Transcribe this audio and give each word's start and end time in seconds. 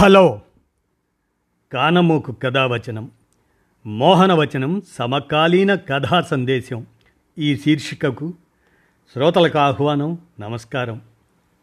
Hello. 0.00 0.40
కానమోకు 1.72 2.32
కథావచనం 2.32 3.10
మోహనవచనం 3.86 4.82
సమకాలీన 4.92 5.74
కథా 5.74 6.20
సందేశం. 6.20 6.86
ఈ 7.38 7.56
శీర్షికకు 7.56 8.34
శ్రోతలకు 9.12 9.58
ఆహ్వానం 9.58 10.18
నమస్కారం. 10.40 11.00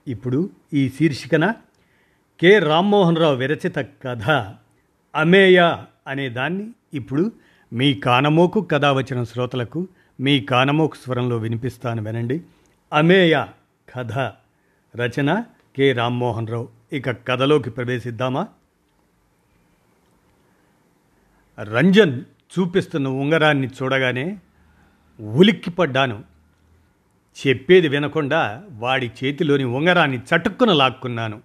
ఇప్పుడు 0.07 0.49
ఈ 0.73 0.89
శీర్షికన 0.89 1.53
కె. 2.39 2.59
రామ్మోహన్ 2.59 3.17
రావు 3.17 3.35
విరచిత 3.35 3.75
కథ 3.75 4.29
అమేయ 5.15 5.77
అనే 6.07 6.29
దాన్ని 6.29 6.71
ఇప్పుడు 6.93 7.31
మీ 7.73 7.93
కానమోకు 7.93 8.61
కథావచనం 8.61 9.25
శ్రోతలకు 9.25 9.87
మీ 10.19 10.39
కానమోకు 10.39 10.95
స్వరంలో 10.95 11.37
వినిపిస్తాను 11.37 12.03
వినండి. 12.03 12.41
అమేయ 12.93 13.45
కథ 13.95 14.13
రచన 14.95 15.43
కె. 15.75 15.91
రామ్మోహన్ 15.91 16.47
రావు 16.47 16.76
ఇక 16.93 17.27
కథలోకి 17.27 17.69
ప్రవేశిద్దామా? 17.69 18.47
రంజన్ 21.61 22.23
చూపిస్తున్న 22.59 23.07
ఉంగరాన్ని 23.07 23.67
చూడగానే 23.67 24.39
ఉలిక్కిపడ్డాను. 25.19 26.23
చెప్పేది 27.47 27.87
వినకుండా 27.87 28.63
వాడి 28.71 29.11
చేతిలోని 29.23 29.63
ఉంగరాన్ని 29.63 30.17
చటుక్కున 30.17 30.73
లాక్కున్నాను. 30.73 31.41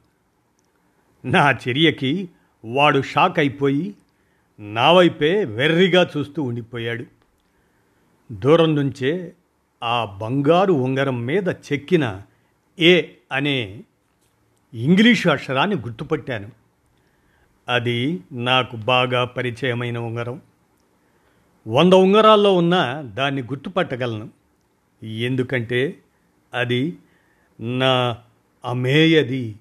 నా 1.24 1.50
చర్యకి 1.50 2.28
వాడు 2.64 3.02
షాక్ 3.02 3.38
అయిపోయి 3.38 3.94
నా 4.60 4.92
వైపే 4.92 5.44
వెర్రిగా 5.44 6.10
చూస్తూ 6.16 6.42
ఉండిపోయాడు. 6.42 7.04
దూరం 8.32 8.74
నుంచే 8.74 9.32
ఆ 9.82 10.04
బంగారు 10.04 10.72
ఉంగరం 10.72 11.26
మీద 11.26 11.48
చెక్కిన 11.48 12.22
ఏ 12.78 13.02
అనే 13.32 13.84
ఇంగ్లీషు 14.74 15.28
అక్షరాన్ని 15.28 15.76
గుర్తుపట్టాను. 15.76 16.50
అది 17.68 18.20
నాకు 18.32 18.76
బాగా 18.76 19.24
పరిచయమైన 19.24 19.98
ఉంగరం. 19.98 20.40
వంద 21.68 21.92
ఉంగరాల్లో 21.92 22.56
ఉన్న 22.56 23.02
దాన్ని 23.14 23.42
గుర్తుపట్టగలను. 23.42 24.30
ఎందుకంటే 25.04 25.98
అది 26.54 26.98
నా 27.60 28.18
అమేయది. 28.64 29.56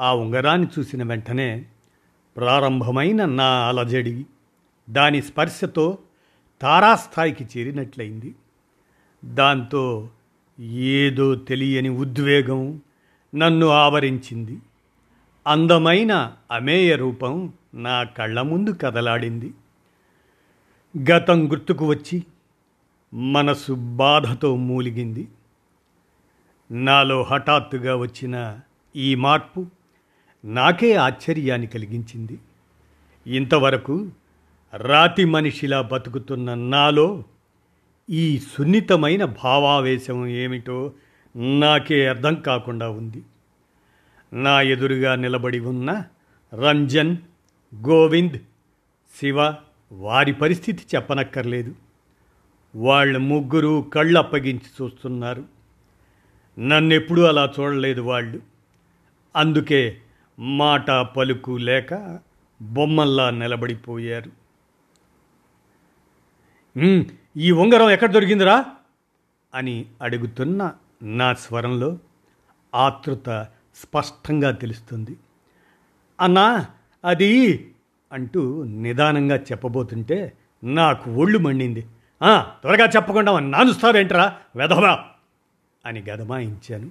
ఆ 0.00 0.14
ఉంగరాన్ని 0.14 0.68
చూసిన 0.78 1.02
వెంటనే 1.02 1.66
ప్రారంభమైన 2.36 3.24
నా 3.24 3.68
అలజడి 3.68 4.26
దాని 4.90 5.22
స్పర్శతో 5.22 5.98
తారాస్థాయికి 6.62 7.44
చేరినట్లయింది. 7.44 8.34
దాంతో 9.24 10.10
ఏదో 10.60 11.34
తెలియని 11.34 11.88
ఉద్వేగం 11.88 12.80
నన్ను 13.38 13.66
ఆవరించింది. 13.66 14.58
అందమైన 15.46 16.32
అమేయ 16.52 16.96
రూపం 16.96 17.52
నా 17.74 18.02
కళ్ళ 18.02 18.40
ముందు 18.40 18.76
కదలాడింది. 18.82 19.54
గతం 21.12 21.50
గుర్తుకు 21.50 21.86
వచ్చి 21.86 22.22
మనసు 23.14 23.72
బాధతో 23.72 24.56
మూలిగింది. 24.56 25.28
నాలో 26.70 27.22
హఠాత్తుగా 27.22 27.96
వచ్చిన 27.96 28.60
ఈ 28.96 29.14
మార్పు 29.14 29.66
నాకే 30.44 30.94
ఆశ్చర్యాన్ని 30.94 31.66
కలిగించింది. 31.66 32.38
ఇంతవరకు 33.26 34.10
రాతి 34.74 35.24
మనిషిలా 35.24 35.80
బతుకుతున్న 35.82 36.54
నాలో 36.54 37.24
ఈ 38.10 38.38
సున్నితమైన 38.38 39.24
భావావేశం 39.24 40.26
ఏమిటో 40.26 40.92
నాకే 41.38 42.06
అర్థం 42.06 42.34
కాకుండా 42.34 42.88
ఉంది. 42.88 43.24
నా 44.32 44.62
ఎదురుగా 44.62 45.14
నిలబడి 45.14 45.58
ఉన్న 45.58 46.04
రంజన్ 46.54 47.16
గోవింద్ 47.74 48.38
శివ 49.20 49.54
వారి 49.92 50.32
పరిస్థితి 50.32 50.82
చెప్పనక్కర్లేదు. 50.94 51.74
వాళ్ళు 52.76 53.18
ముగ్గురు 53.18 53.90
కళ్ళు 53.94 54.18
అప్పగించి 54.18 54.84
చూస్తున్నారు. 54.84 55.44
నన్నెప్పుడూ 56.58 57.22
అలా 57.22 57.52
చూడలేదు 57.60 58.00
వాళ్ళు. 58.00 58.40
అందుకే 59.36 59.98
మాట 60.38 60.90
పలుకు 60.90 61.50
లేక 61.50 62.18
బొమ్మల్లా 62.62 63.30
నిలబడిపోయారు. 63.30 64.30
ఈ 67.36 67.50
ఉంగరం 67.50 67.90
ఎక్కడ 67.90 68.10
దొరికిందిరా? 68.12 68.64
అని 69.54 69.86
అడుగుతున్న 70.02 70.72
నా 71.02 71.34
స్వరంలో 71.34 71.98
ఆతృత 72.74 73.46
స్పష్టంగా 73.74 74.50
తెలుస్తుంది. 74.50 75.16
అన్నా 76.20 76.66
అది 77.04 77.32
అంటూ 78.12 78.64
నిదానంగా 78.64 79.36
చెప్పబోతుంటే 79.36 80.32
నాకు 80.64 81.14
ఒళ్ళు 81.14 81.38
మండింది. 81.38 81.86
త్వరగా 82.22 82.86
చెప్పకుండా 82.86 83.38
నానుస్తారేంట్రా 83.38 84.36
వెధవా 84.56 85.04
అని 85.86 86.02
గదమాయించాను. 86.02 86.90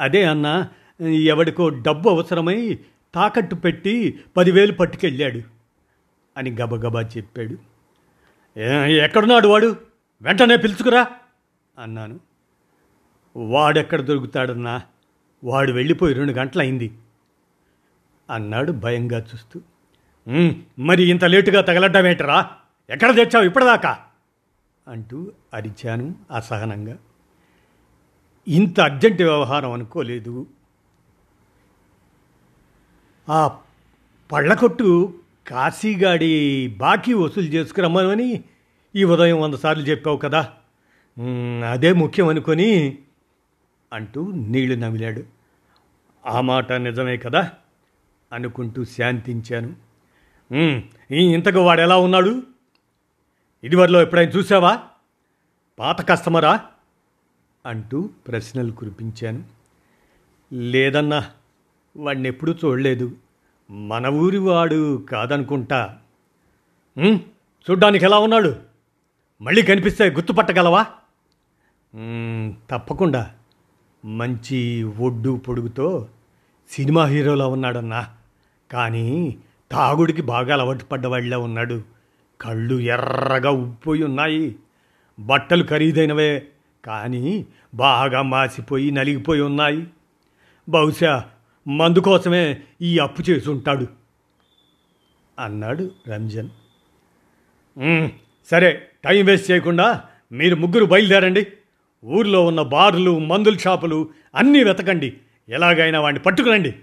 అదే 0.00 0.24
అన్న 0.24 0.68
ఎవడికో 1.04 1.68
డబ్బు 1.68 2.08
అవసరమై 2.08 2.78
తాకట్టు 3.14 3.54
పెట్టి 3.54 4.20
పదివేలు 4.36 4.72
పట్టుకెళ్ళాడు 4.72 5.40
అని 6.36 6.50
గబగబా 6.50 7.02
చెప్పాడు. 7.02 7.56
ఎక్కడున్నాడు 8.90 9.48
వాడు? 9.48 9.76
వెంటనే 10.22 10.56
పిలుచుకురా 10.56 11.06
అన్నాను. 11.78 12.20
వాడెక్కడ 13.36 14.00
దొరుకుతాడన్నా? 14.00 14.82
వాడు 15.44 15.72
వెళ్ళిపోయి 15.72 16.14
రెండు 16.14 16.32
గంటలైంది 16.32 16.92
అన్నాడు 18.30 18.72
భయంగా 18.72 19.18
చూస్తూ. 19.18 19.60
మరి 20.78 21.02
ఇంత 21.02 21.24
లేటుగా 21.24 21.60
తగలడ్డావేంటరా 21.60 22.50
ఎక్కడ 22.90 23.16
తెచ్చావు 23.16 23.44
ఇప్పటిదాకా? 23.44 23.98
అంటూ 24.88 25.32
అరిచాను 25.54 26.14
అసహనంగా. 26.34 26.96
ఇంత 28.48 28.80
అర్జెంట్ 28.80 29.22
వ్యవహారం 29.22 29.72
అనుకోలేదు. 29.72 30.46
ఆ 33.28 33.56
పళ్ళకొట్టు 34.32 35.14
కాశీగాడి 35.46 36.68
బాకీ 36.68 37.12
వసూలు 37.14 37.46
చేసుకురమ్మని 37.46 38.44
ఈ 38.96 39.04
ఉదయం 39.04 39.40
వంద 39.40 39.54
సార్లు 39.54 39.84
చెప్పావు 39.84 40.16
కదా. 40.16 40.52
అదే 41.70 41.92
ముఖ్యం 41.92 42.28
అనుకొని 42.28 42.98
అంటూ 43.94 44.32
నీళ్ళు 44.32 44.86
నమిలాడు. 44.86 45.22
ఆ 46.26 46.40
మాట 46.40 46.72
నిజమే 46.72 47.16
కదా? 47.16 47.52
అనుకుంటూ 48.32 48.84
శాంతించాను. 48.84 49.76
ఇంతకు 51.14 51.58
వాడు 51.58 51.80
ఎలా 51.80 51.96
ఉన్నాడు? 51.96 52.42
ఇదివరలో 53.64 54.02
ఎప్పుడైనా 54.02 54.32
చూసావా 54.32 54.82
పాత 55.78 56.08
కస్టమరా? 56.08 56.60
అంటూ 57.66 58.10
ప్రశ్నలు 58.28 58.72
కురిపించాను. 58.72 59.44
లేదన్నా 60.52 61.30
వాడిని 61.96 62.28
ఎప్పుడూ 62.28 62.52
చూడలేదు. 62.52 63.16
మన 63.70 64.06
ఊరి 64.06 64.38
వాడు 64.38 65.06
కాదనుకుంటా. 65.10 65.98
చూడ్డానికి 67.70 68.04
ఎలా 68.04 68.18
ఉన్నాడు? 68.18 68.56
మళ్ళీ 69.42 69.62
కనిపిస్తే 69.62 70.10
గుర్తుపట్టగలవా? 70.10 70.82
తప్పకుండా. 72.70 73.34
మంచి 74.04 74.82
ఒడ్డు 74.82 75.40
పొడుగుతో 75.48 76.08
సినిమా 76.70 77.04
హీరోలా 77.04 77.46
ఉన్నాడన్నా. 77.46 78.08
కానీ 78.70 79.36
తాగుడికి 79.70 80.22
బాగా 80.22 80.54
అలవాటు 80.54 80.84
పడ్డవాడిలా 80.84 81.38
ఉన్నాడు. 81.38 81.82
కళ్ళు 82.40 82.80
ఎర్రగా 82.80 83.50
ఉప్పోయి 83.50 84.02
ఉన్నాయి. 84.02 84.56
బట్టలు 85.20 85.64
ఖరీదైనవే 85.64 86.46
కానీ 86.84 87.46
బాగా 87.74 88.22
మాసిపోయి 88.22 88.90
నలిగిపోయి 88.90 89.40
ఉన్నాయి. 89.40 89.86
బహుశా 90.68 91.24
మందు 91.68 91.98
కోసమే 91.98 92.62
ఈ 92.82 92.98
అప్పు 92.98 93.22
చేసి 93.22 93.50
ఉంటాడు 93.50 93.86
అన్నాడు 95.38 95.90
రంజన్. 96.08 96.48
సరే 98.50 98.86
టైం 99.04 99.24
వేస్ట్ 99.24 99.50
చేయకుండా 99.50 100.04
మీరు 100.32 100.56
ముగ్గురు 100.56 100.84
బయలుదేరండి. 100.84 101.46
ఊర్లో 102.04 102.46
ఉన్న 102.46 102.62
బార్లు 102.62 103.18
మందుల 103.18 103.56
షాపులు 103.56 104.10
అన్నీ 104.34 104.64
వెతకండి. 104.64 105.18
ఎలాగైనా 105.48 106.00
వాడిని 106.00 106.22
పట్టుకురండి. 106.22 106.74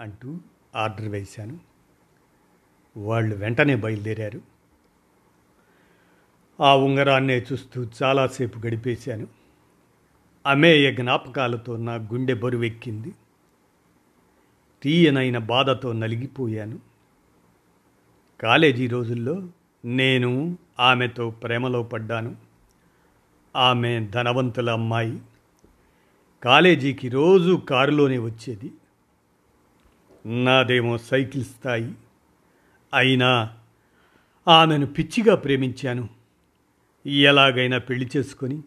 అంటూ 0.00 0.38
ఆర్డర్ 0.76 1.08
వేశాను. 1.08 1.60
వాళ్ళు 2.96 3.36
వెంటనే 3.36 3.76
బయలుదేరారు. 3.76 4.40
ఆ 6.60 6.76
ఉంగరాన్నే 6.76 7.38
చూస్తూ 7.38 7.86
చాలాసేపు 8.02 8.66
గడిపేశాను. 8.66 9.26
అమేయ 10.46 10.92
జ్ఞాపకాలతో 10.92 11.76
నా 11.76 11.94
గుండె 11.94 12.34
బరువెక్కింది. 12.34 13.14
తీయనైన 14.82 15.38
బాధతో 15.38 15.92
నలిగిపోయాను. 15.92 16.80
కాలేజీ 18.40 18.86
రోజుల్లో 18.86 19.48
నేను 19.84 20.58
ఆమెతో 20.80 21.30
ప్రేమలో 21.30 21.82
పడ్డాను. 21.82 22.36
ఆమె 23.56 24.06
ధనవంతుల 24.06 24.70
అమ్మాయి. 24.70 25.18
కాలేజీకి 26.42 27.08
రోజు 27.08 27.62
కారులోనే 27.68 28.18
వచ్చేది. 28.18 28.72
నాదేమో 30.44 30.98
సైకిల్ 30.98 31.44
స్థాయి. 31.44 31.94
అయినా 32.94 33.50
ఆమెను 34.48 34.86
పిచ్చిగా 34.86 35.34
ప్రేమించాను. 35.34 36.08
ఎలాగైనా 37.06 37.78
పెళ్ళి 37.78 38.10
చేసుకొని 38.16 38.62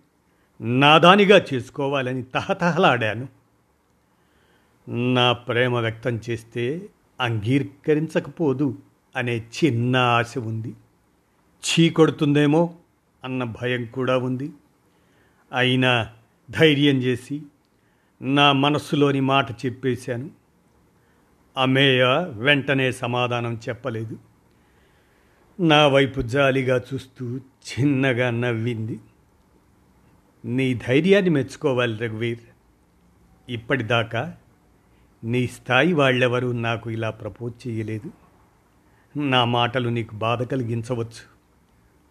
నాదానిగా 0.62 1.46
చేసుకోవాలని 1.54 2.24
తహతహలాడాను. 2.24 3.28
నా 5.14 5.32
ప్రేమ 5.32 5.76
వ్యక్తం 5.76 6.22
చేస్తే 6.30 6.90
అంగీకరించకపోదు 7.22 8.78
అనే 9.16 9.38
చిన్న 9.38 9.98
ఆశ 9.98 10.38
ఉంది. 10.38 10.76
చీ 11.64 11.90
కొడుతుందేమో 11.90 12.76
అన్న 13.24 13.44
భయం 13.44 13.86
కూడా 13.86 14.18
ఉంది. 14.18 14.52
అయినా 15.56 16.10
ధైర్యం 16.50 16.96
చేసి 16.96 17.42
నా 18.22 18.52
మనస్సులోని 18.52 19.22
మాట 19.22 19.52
చెప్పేశాను. 19.52 20.30
అమేయ 21.58 22.06
వెంటనే 22.32 22.92
సమాధానం 22.92 23.60
చెప్పలేదు. 23.70 24.18
నా 25.60 25.88
వైపు 25.88 26.22
జాలిగా 26.22 26.82
చూస్తూ 26.94 27.38
చిన్నగా 27.38 28.30
నవ్వింది. 28.30 29.00
నీ 30.46 30.74
ధైర్యాన్ని 30.74 31.30
మెచ్చుకోవాలి 31.30 31.98
రఘువీర్. 31.98 32.40
ఇప్పటిదాకా 33.50 34.36
నీ 35.24 35.48
స్థాయి 35.48 35.94
వాళ్ళెవరూ 35.94 36.52
నాకు 36.52 36.90
ఇలా 36.90 37.10
ప్రపోజ్ 37.10 37.68
చేయలేదు. 37.68 38.12
నా 39.20 39.46
మాటలు 39.46 39.90
నీకు 39.90 40.16
బాధ 40.16 40.44
కలిగించవచ్చు. 40.44 41.36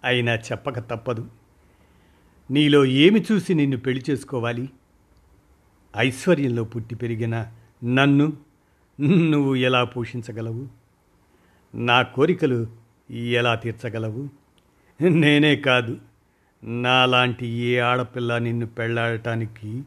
అయినా 0.04 0.34
చెప్పక 0.34 0.78
తప్పదు. 0.78 1.43
నీలో 2.54 2.84
ఏమి 2.84 3.26
చూసి 3.32 3.54
నిన్ను 3.54 3.76
పెళ్ళి 3.76 4.04
చేసుకోవాలి? 4.10 4.70
ఐశ్వర్యంలో 5.96 6.64
పుట్టి 6.64 6.94
పెరిగిన 6.94 7.46
నన్ను 7.84 8.32
నువ్వు 9.00 9.54
ఎలా 9.54 9.84
పోషించగలవు? 9.84 10.68
నా 11.74 12.02
కోరికలు 12.02 12.66
ఎలా 13.10 13.54
తీర్చగలవు? 13.54 14.28
నేనే 15.02 15.56
కాదు 15.56 15.98
నాలాంటి 16.64 17.46
ఏ 17.46 17.78
ఆడపిల్ల 17.78 18.38
నిన్ను 18.38 18.66
పెళ్ళాడటానికి 18.66 19.82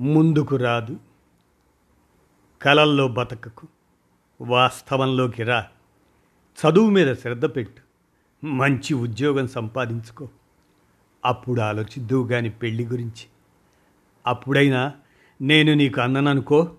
ముందుకు 0.00 0.56
రాదు. 0.56 1.00
కలల్లో 2.62 3.08
బతకకు 3.08 3.68
వాస్తవంలోకి 4.40 5.42
రా. 5.42 5.66
చదువు 6.58 6.90
మీద 6.90 7.14
శ్రద్ధ 7.14 7.44
పెట్టు. 7.44 7.83
మంచి 8.44 8.94
ఉద్యోగం 8.94 9.46
సంపాదించుకో. 9.46 10.28
అప్పుడు 11.24 11.60
ఆలోచిద్దువు 11.60 12.28
గాని 12.28 12.50
పెళ్ళి 12.50 12.86
గురించి. 12.86 13.26
అప్పుడైనా 14.26 14.92
నేను 15.42 15.74
నీకు 15.74 16.00
అన్నననుకో. 16.00 16.74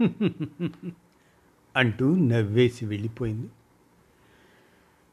అంటూ 1.76 2.16
నవ్వేసి 2.16 2.86
వెళ్ళిపోయింది. 2.86 3.50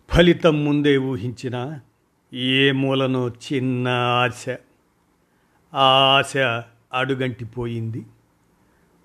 ఫలితం 0.09 0.65
ముందే 0.65 0.97
ఊహించిన 0.97 1.79
ఏ 2.33 2.71
మూలనో 2.71 3.29
చిన్న 3.29 3.87
ఆశ. 3.87 4.49
ఆ 5.73 6.17
ఆశ 6.17 6.37
అడుగంటిపోయింది. 6.93 8.05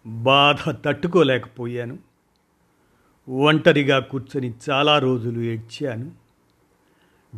బాధ 0.07 0.71
తట్టుకోలేకపోయాను. 0.71 1.99
ఒంటరిగా 3.29 3.99
కూర్చొని 3.99 4.55
చాలా 4.71 4.99
రోజులు 4.99 5.41
ఏడ్చాను. 5.41 6.18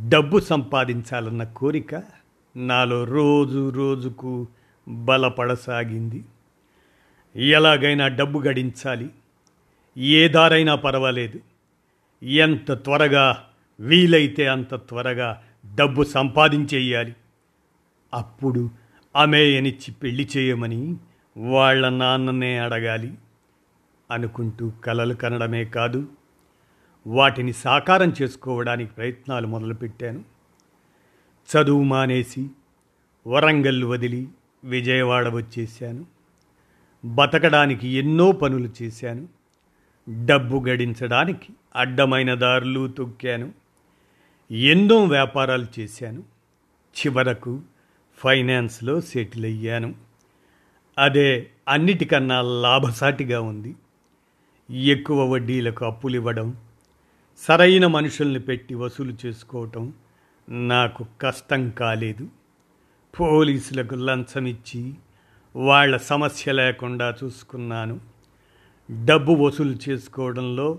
డబ్బు 0.08 0.40
సంపాదించాలన్న 0.40 1.44
కోరిక 1.44 2.02
నాలో 2.56 3.04
రోజు 3.04 3.70
రోజుకు 3.70 4.48
బలపడసాగింది. 4.88 6.24
ఎలాగైనా 7.36 8.08
డబ్బు 8.08 8.38
గడించాలి. 8.38 9.10
ఏ 9.98 10.28
దారైనా 10.28 10.74
పర్వాలేదు. 10.74 11.40
ఎంత 12.24 12.72
త్వరగా 12.72 13.44
వీలైతే 13.80 14.46
అంత 14.46 14.74
త్వరగా 14.74 15.42
డబ్బు 15.74 16.02
సంపాదించేయాలి. 16.02 17.16
అప్పుడు 18.14 18.70
అమేయనిచ్చి 19.16 19.94
పెళ్ళి 20.02 20.28
చేయమని 20.36 20.96
వాళ్ళ 21.36 21.88
నాన్ననే 21.88 22.58
అడగాలి 22.58 23.14
అనుకుంటూ 24.10 24.70
కలలు 24.70 25.14
కనడమే 25.14 25.64
కాదు 25.64 26.08
వాటిని 27.06 27.52
సాకారం 27.52 28.12
చేసుకోవడానికి 28.22 28.92
ప్రయత్నాలు 28.92 29.46
మొదలుపెట్టాను. 29.46 30.24
చదువు 31.50 31.82
మానేసి 31.82 32.50
వరంగల్ 33.26 33.84
వదిలి 33.84 34.28
విజయవాడ 34.64 35.28
వచ్చేసాను 35.28 36.06
బతకడానికి 37.04 37.88
ఎన్నో 37.88 38.32
పనులు 38.32 38.68
చేశాను. 38.82 39.28
డబ్బు 40.24 40.68
గడించడానికి 40.68 41.52
అడ్డమైన 41.76 42.34
దారులు 42.34 42.88
తొక్కాను. 42.88 43.52
ఎన్నో 44.50 45.04
వ్యాపారాలు 45.04 45.66
చేశాను. 45.80 46.22
చివరకు 46.98 47.60
ఫైనాన్స్లో 48.18 49.00
సెటిల్ 49.00 49.44
అయ్యాను. 49.44 49.94
అదే 50.98 51.50
అన్నిటికన్నా 51.68 52.42
లాభసాటిగా 52.42 53.40
ఉంది. 53.40 53.76
ఎక్కువ 54.70 55.28
వడ్డీలకు 55.28 55.84
అప్పులు 55.84 56.14
ఇవ్వడం 56.14 56.56
సరైన 57.40 57.86
మనుషుల్ని 57.86 58.40
పెట్టి 58.40 58.74
వసూలు 58.74 59.16
చేసుకోవటం 59.26 59.92
నాకు 60.48 61.06
కష్టం 61.20 61.70
కాలేదు. 61.70 62.28
పోలీసులకు 63.20 63.94
లంచం 63.94 64.46
ఇచ్చి 64.46 64.94
వాళ్ళ 65.56 65.96
సమస్య 65.96 66.52
లేకుండా 66.52 67.14
చూసుకున్నాను. 67.24 68.00
డబ్బు 69.04 69.32
వసూలు 69.32 69.76
చేసుకోవడంలో 69.88 70.78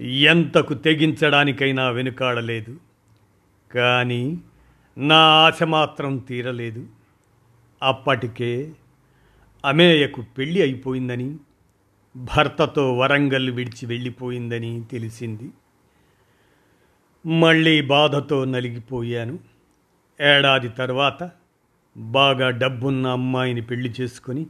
ఎంతకు 0.00 0.74
తెగించడానికైనా 0.74 1.90
వెనుకాడలేదు. 1.90 2.80
కానీ 3.74 4.38
నా 4.98 5.16
ఆశ 5.16 5.62
మాత్రం 5.62 6.16
తీరలేదు. 6.16 6.86
అప్పటికే 7.82 8.72
అమేయకు 9.64 10.22
పెళ్ళి 10.38 10.62
అయిపోయిందని 10.62 11.36
భర్తతో 12.16 12.96
వరంగల్ 12.96 13.50
విడిచి 13.50 13.86
వెళ్ళిపోయిందని 13.86 14.84
తెలిసింది. 14.84 15.50
మళ్ళీ 17.26 17.80
బాధతో 17.80 18.44
నలిగిపోయాను. 18.44 19.38
ఏడాది 20.20 20.68
తర్వాత 20.68 21.30
బాగా 21.96 22.50
డబ్బున్న 22.50 23.06
అమ్మాయిని 23.06 23.60
పెళ్ళి 23.60 23.94
చేసుకొని 24.00 24.46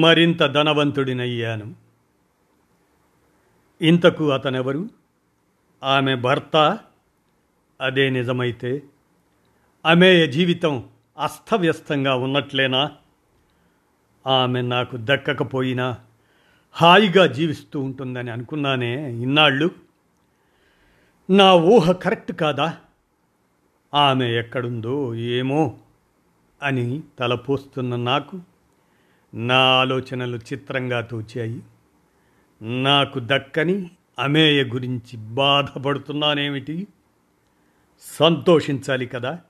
మరింత 0.00 0.46
ధనవంతుడినయ్యాను. 0.46 1.74
ఇంతకు 3.82 4.30
అతనెవరు? 4.30 4.88
ఆమె 5.82 6.14
భర్త? 6.14 6.78
అదే 7.80 8.10
నిజమైతే 8.10 8.82
అమేయ 9.84 10.26
జీవితం 10.26 10.84
అస్తవ్యస్తంగా 11.18 12.14
ఉన్నట్లేనా? 12.14 12.90
ఆమె 14.26 14.62
నాకు 14.62 14.98
దక్కకపోయినా 15.00 15.98
హాయిగా 16.72 17.26
జీవిస్తూ 17.26 17.80
ఉంటుందని 17.80 18.30
అనుకున్నానే 18.30 19.12
ఇన్నాళ్ళు. 19.12 19.91
నా 21.30 21.54
ఊహ 21.54 21.92
కరెక్ట్ 21.92 22.32
కాదా? 22.32 22.76
ఆమె 23.94 24.30
ఎక్కడుందో 24.30 25.14
ఏమో 25.14 25.78
అని 26.62 27.02
తలపోస్తున్న 27.18 27.96
నాకు 27.96 28.40
నా 29.34 29.56
ఆలోచనలు 29.56 30.36
చిత్రంగా 30.36 31.00
తోచాయి. 31.00 31.62
నాకు 32.62 33.20
దక్కని 33.22 33.90
అమేయ 34.18 34.64
గురించి 34.64 35.16
బాధపడుతున్నానేమిటి? 35.16 36.86
సంతోషించాలి 38.00 39.06
కదా 39.06 39.40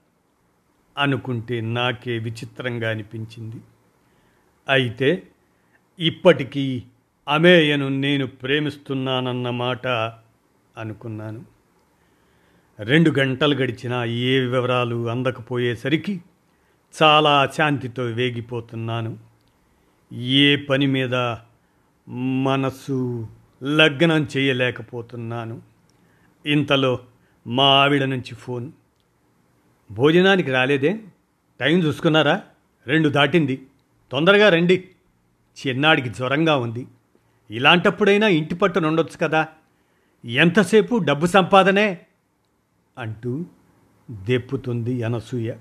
అనుకుంటే 0.99 1.61
నాకే 1.61 2.19
విచిత్రంగా 2.19 2.91
అనిపించింది. 2.91 3.57
అయితే 4.69 5.29
ఇప్పటికీ 5.99 6.83
అమేయను 7.29 7.89
నేను 7.89 8.27
ప్రేమిస్తున్నానన్నమాట 8.27 9.87
అనుకున్నాను. 10.77 11.52
రెండు 12.83 13.11
గంటలు 13.11 13.55
గడిచినా 13.55 14.05
ఏ 14.05 14.39
వివరాలు 14.39 15.11
అందకపోయేసరికి 15.11 16.21
చాలా 17.03 17.41
అశాంతితో 17.41 18.03
వేగిపోతున్నాను. 18.03 19.19
ఏ 20.13 20.57
పని 20.57 20.87
మీద 20.87 21.37
మనసు 22.09 23.29
లగ్నం 23.63 24.29
చేయలేకపోతున్నాను. 24.37 25.63
ఇంతలో 26.47 26.99
మా 27.47 27.65
ఆవిడ 27.65 28.05
నుంచి 28.05 28.35
ఫోన్. 28.35 28.73
భోజనానికి 29.91 30.51
రాలేదే? 30.51 31.01
టైం 31.61 31.79
చూసుకున్నారా? 31.79 32.43
రెండు 32.87 33.09
దాటింది. 33.09 33.67
తొందరగా 34.13 34.49
రండి. 34.49 34.89
చిన్నాడికి 35.67 36.09
జ్వరంగా 36.09 36.57
ఉంది. 36.57 36.87
ఇలాంటప్పుడైనా 37.51 38.29
ఇంటి 38.29 38.55
పట్టునుండొచ్చు 38.55 39.27
కదా. 39.27 39.49
ఎంతసేపు 40.25 40.97
డబ్బు 40.97 41.27
సంపాదనే? 41.27 42.01
అంటూ 42.99 43.45
దెప్పుతుంది 44.11 45.03
అనసూయ. 45.03 45.53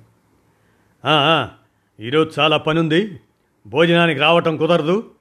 ఈరోజు 1.99 2.39
చాలా 2.39 2.57
పనుంది. 2.57 3.19
భోజనానికి 3.67 4.19
రావటం 4.19 4.57
కుదరదు 4.57 5.11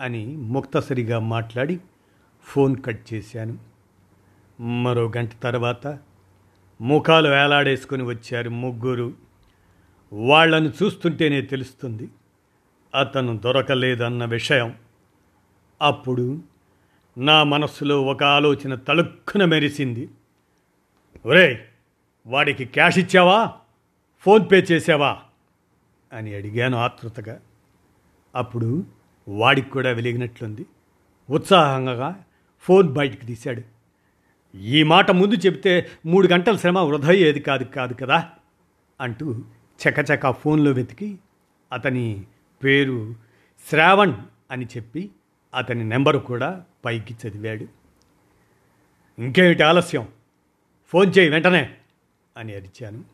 అని 0.00 0.26
ముక్తసరిగా 0.26 1.18
మాట్లాడి 1.18 1.80
ఫోన్ 2.42 2.76
కట్ 2.84 3.14
చేశాను. 3.14 3.58
మరో 4.62 5.12
గంట 5.16 5.30
తర్వాత 5.42 5.98
ముఖాలు 6.80 7.28
వేలాడేసుకొని 7.28 8.02
వచ్చారు 8.02 8.50
ముగ్గురు. 8.50 9.12
వాళ్ళను 10.12 10.72
చూస్తుంటేనే 10.82 11.40
తెలుస్తుంది 11.42 12.08
అతను 12.94 13.36
దొరకలేదన్న 13.36 14.24
విషయం. 14.24 14.74
అప్పుడు 15.82 16.42
నా 17.18 17.44
మనస్సులో 17.44 18.02
ఒక 18.02 18.22
ఆలోచన 18.22 18.74
తలుక్కున 18.74 19.44
మెరిసింది. 19.44 20.08
ఒరే 21.26 21.68
వాడికి 22.26 22.64
క్యాష్ 22.64 22.98
ఇచ్చావా? 22.98 23.52
ఫోన్పే 24.20 24.56
చేసావా? 24.56 25.22
అని 26.12 26.34
అడిగాను 26.34 26.78
ఆతృతగా. 26.78 27.40
అప్పుడు 28.34 28.86
వాడికి 29.28 29.70
కూడా 29.70 29.90
వెలిగినట్లుంది. 29.90 30.66
ఉత్సాహంగా 31.30 32.24
ఫోన్ 32.60 32.88
బయటికి 32.88 33.26
తీశాడు. 33.26 33.62
ఈ 34.56 34.82
మాట 34.82 35.10
ముందు 35.10 35.34
చెబితే 35.34 35.90
మూడు 36.06 36.28
గంటల 36.28 36.56
శ్రమ 36.56 36.78
వృధా 36.78 37.08
అయ్యేది 37.08 37.40
కాదు 37.40 37.64
కాదు 37.64 37.94
కదా? 37.94 38.30
అంటూ 39.00 39.44
చకచక 39.88 40.30
ఫోన్లో 40.30 40.70
వెతికి 40.70 41.18
అతని 41.72 42.24
పేరు 42.64 43.14
శ్రావణ్ 43.68 44.12
అని 44.50 44.64
చెప్పి 44.64 45.10
అతని 45.54 45.84
నెంబరు 45.84 46.18
కూడా 46.18 46.64
పైకి 46.84 47.14
చదివాడు. 47.14 47.66
ఇంకేమిటి 49.18 49.62
ఆలస్యం? 49.62 50.08
ఫోన్ 50.88 51.12
చేయి 51.18 51.28
వెంటనే 51.28 51.76
అని 52.36 52.54
అరిచాను. 52.54 53.04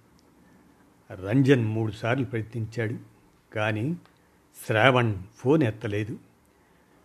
రంజన్ 1.29 1.65
మూడుసార్లు 1.65 2.25
ప్రయత్నించాడు 2.25 2.97
కానీ 3.55 3.97
శ్రావణ్ 4.67 5.15
ఫోన్ 5.37 5.63
ఎత్తలేదు. 5.63 6.19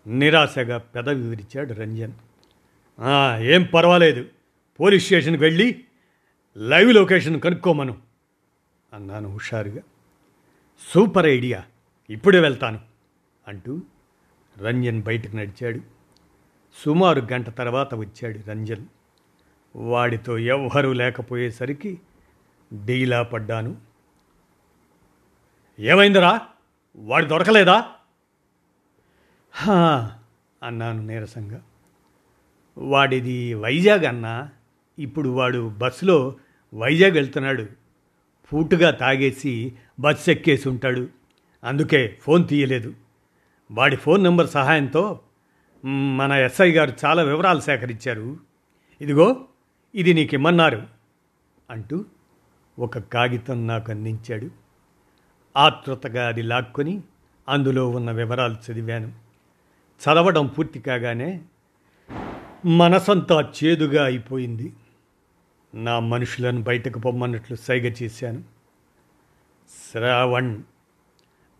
నిరాశగా 0.07 0.77
పెదవి 0.77 1.29
విరిచాడు 1.29 1.73
రంజన్. 1.73 2.13
ఏం 3.41 3.63
పర్వాలేదు. 3.63 4.25
పోలీస్ 4.79 5.05
స్టేషన్కి 5.05 5.41
వెళ్ళి 5.41 5.83
లైవ్ 6.57 6.93
లొకేషన్ 6.93 7.41
కనుక్కోమను 7.41 7.97
అన్నాను 8.93 9.33
హుషారుగా. 9.33 9.81
Super 10.93 11.25
idea. 11.25 11.63
ఇప్పుడే 12.09 12.39
వెళ్తాను 12.39 12.79
అంటూ 13.47 13.81
రంజన్ 14.57 15.03
బయటకు 15.03 15.35
నడిచాడు. 15.35 15.79
సుమారు 16.85 17.27
గంట 17.33 17.49
తర్వాత 17.49 17.95
వచ్చాడు 17.95 18.39
రంజన్. 18.47 18.85
వాడితో 19.75 20.37
ఎవ్వరూ 20.37 20.93
లేకపోయేసరికి 20.93 21.99
డీలా 22.85 23.23
పడ్డాను. 23.23 23.77
ఏమైందిరా? 25.79 26.41
వాడు 26.95 27.25
దొరకలేదా? 27.25 27.85
అన్నాను 30.63 31.05
నీరసంగా. 31.05 31.61
వాడిది 32.77 33.53
వైజాగ్ 33.53 34.05
అన్నా. 34.05 34.49
ఇప్పుడు 34.99 35.29
వాడు 35.29 35.69
బస్సులో 35.69 36.35
వైజాగ్ 36.73 37.11
వెళ్తున్నాడు. 37.11 37.65
పూటుగా 38.53 38.91
తాగేసి 38.91 39.73
బస్సు 39.99 40.31
ఎక్కేసి 40.31 40.69
ఉంటాడు. 40.69 41.07
అందుకే 41.63 42.17
ఫోన్ 42.21 42.47
తీయలేదు. 42.47 42.93
వాడి 43.71 43.95
ఫోన్ 43.95 44.23
నెంబర్ 44.23 44.47
సహాయంతో 44.47 45.19
మన 45.85 46.31
ఎస్ఐ 46.31 46.71
గారు 46.71 46.93
చాలా 47.05 47.23
వివరాలు 47.23 47.59
సేకరించారు. 47.59 48.37
ఇదిగో 49.01 49.45
ఇది 49.97 50.13
నీకిమ్మన్నారు. 50.13 50.87
అంటూ 51.69 52.05
ఒక 52.79 52.97
కాగితం 52.97 53.67
నాకు 53.67 53.91
అందించాడు. 53.91 54.49
ఆతృతగా 55.57 56.27
అది 56.27 56.41
లాక్కొని 56.41 57.01
అందులో 57.49 57.89
ఉన్న 57.89 58.11
వివరాలు 58.11 58.71
చదివాను. 58.71 59.07
చదవడం 60.01 60.47
పూర్తి 60.47 60.79
కాగానే 60.79 61.41
మనసంతా 62.65 63.51
చేదుగా 63.63 64.05
అయిపోయింది. 64.05 64.73
నా 65.75 65.99
మనుషులను 65.99 66.61
బయటకు 66.61 66.99
పొమ్మన్నట్లు 66.99 67.55
సైగ 67.55 67.93
చేశాను. 68.03 68.43
శ్రావణ్ 69.91 70.63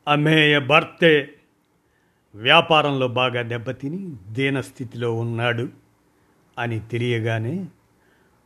అమేయ 0.08 0.60
భర్తే 0.60 1.34
వ్యాపారంలో 2.36 3.08
బాగా 3.08 3.42
దెబ్బతిని 3.42 4.16
దీనస్థితిలో 4.32 5.16
ఉన్నాడు 5.16 5.70
అని 6.60 6.80
తెలియగానే 6.80 7.66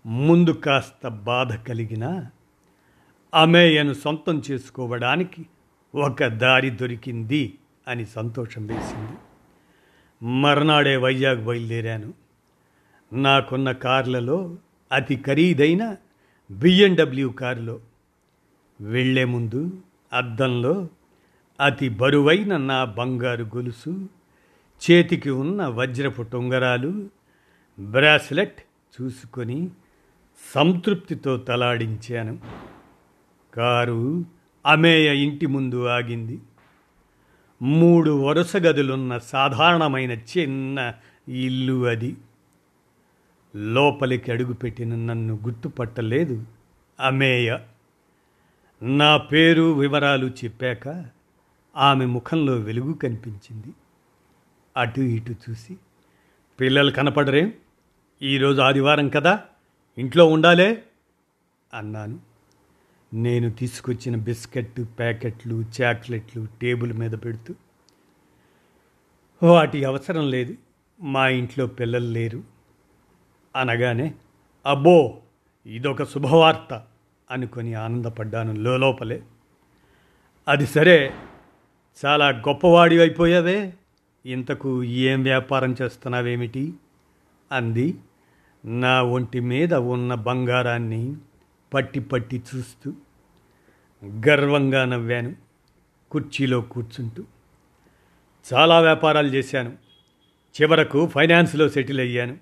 ముందు 0.05 0.51
కాస్త 0.51 1.07
బాధ 1.07 1.55
కలిగిన 1.55 2.25
అమేయను 3.33 3.93
సొంతం 3.93 4.41
చేసుకోవడానికి 4.51 5.45
ఒక 5.95 6.23
దారి 6.23 6.69
దొరికింది 6.69 7.57
అని 7.87 8.05
సంతోషం 8.05 8.67
వేసింది. 8.67 9.17
మర్నాడే 10.25 10.97
వైజాగ్ 10.97 11.45
బయలుదేరాను. 11.45 12.13
నాకున్న 13.13 13.71
కార్లలో 13.71 14.57
అతి 14.91 15.15
ఖరీదైన 15.15 15.97
బిఎండబ్ల్యూ 16.51 17.29
కారులో. 17.29 17.79
వెళ్ళే 18.81 19.25
ముందు 19.25 19.81
అద్దంలో 20.13 20.89
అతి 21.59 21.89
బరువైన 21.89 22.57
నా 22.57 22.85
బంగారు 22.85 23.43
గొలుసు 23.43 24.09
చేతికి 24.81 25.29
ఉన్న 25.29 25.65
వజ్రపు 25.65 26.21
టొంగరాలు 26.21 27.09
బ్రాస్లెట్ 27.79 28.61
చూసుకొని 29.01 29.69
సంతృప్తితో 30.55 31.37
తలాడించాను. 31.37 32.39
కారు 33.53 34.25
అమేయ 34.65 35.15
ఇంటి 35.15 35.45
ముందు 35.45 35.85
ఆగింది. 35.85 36.41
మూడు 37.61 38.21
వరుస 38.21 38.57
గదులున్న 38.57 39.17
సాధారణమైన 39.17 40.11
చిన్న 40.11 40.93
ఇల్లు 41.27 41.85
అది. 41.85 42.17
లోపలికి 43.55 44.31
అడుగుపెట్టిన 44.31 44.95
నన్ను 44.95 45.39
గుర్తుపట్టలేదు 45.43 46.45
అమేయ. 46.99 47.57
నా 48.81 49.17
పేరు 49.17 49.73
వివరాలు 49.73 50.27
చెప్పాక 50.27 51.05
ఆమె 51.77 52.05
ముఖంలో 52.05 52.53
వెలుగు 52.53 52.93
కనిపించింది. 52.93 53.73
అటు 54.77 55.01
ఇటు 55.01 55.35
చూసి 55.49 55.77
పిల్లలు 56.59 56.91
కనపడరేం? 56.91 57.53
ఈరోజు 58.21 58.61
ఆదివారం 58.61 59.09
కదా? 59.09 59.43
ఇంట్లో 59.97 60.25
ఉండాలే? 60.25 60.83
అన్నాను. 61.73 62.19
నేను 63.13 63.49
తీసుకొచ్చిన 63.49 64.15
బిస్కెట్ 64.15 64.81
ప్యాకెట్లు 64.99 65.65
చాక్లెట్లు 65.81 66.47
టేబుల్ 66.61 66.93
మీద 66.93 67.11
పెడుతూ 67.11 67.55
వాటి 69.43 69.85
అవసరం 69.85 70.29
లేదు. 70.29 70.55
మా 71.01 71.27
ఇంట్లో 71.27 71.67
పిల్లలు 71.67 72.07
లేరు. 72.07 72.43
అనగానే 73.55 74.13
అబ్బో 74.65 75.17
ఇదొక 75.65 76.03
శుభవార్త. 76.03 76.83
అనుకొని 77.31 77.73
ఆనందపడ్డాను 77.73 78.53
లోపలే 78.77 79.23
అది 80.47 80.65
సరే 80.65 81.13
చాలా 82.05 82.29
గొప్పవాడి 82.29 82.99
అయిపోయావే. 82.99 83.73
ఇంతకు 84.25 84.83
ఏం 84.83 85.23
వ్యాపారం 85.23 85.75
చేస్తున్నావేమిటి? 85.81 86.73
అంది 87.51 87.97
నా 88.65 89.03
ఒంటి 89.03 89.39
మీద 89.39 89.73
ఉన్న 89.73 90.13
బంగారాన్ని 90.13 91.15
పట్టి 91.73 91.99
పట్టి 91.99 92.43
చూస్తూ 92.55 92.93
గర్వంగా 94.27 94.85
నవ్వాను 94.85 95.35
కుర్చీలో 96.11 96.61
కూర్చుంటూ. 96.61 97.23
చాలా 98.53 98.79
వ్యాపారాలు 98.79 99.27
చేశాను. 99.27 99.77
చివరకు 100.61 101.07
ఫైనాన్స్లో 101.07 101.69
సెటిల్ 101.69 101.99
అయ్యాను. 101.99 102.37